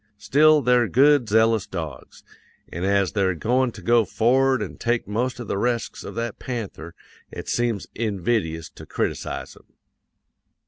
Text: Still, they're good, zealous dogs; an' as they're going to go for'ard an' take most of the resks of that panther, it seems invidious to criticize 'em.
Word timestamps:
Still, 0.17 0.63
they're 0.63 0.87
good, 0.87 1.29
zealous 1.29 1.67
dogs; 1.67 2.23
an' 2.73 2.83
as 2.83 3.11
they're 3.11 3.35
going 3.35 3.71
to 3.73 3.83
go 3.83 4.03
for'ard 4.03 4.63
an' 4.63 4.77
take 4.77 5.07
most 5.07 5.39
of 5.39 5.47
the 5.47 5.59
resks 5.59 6.03
of 6.03 6.15
that 6.15 6.39
panther, 6.39 6.95
it 7.29 7.47
seems 7.47 7.85
invidious 7.93 8.67
to 8.71 8.87
criticize 8.87 9.55
'em. 9.55 9.75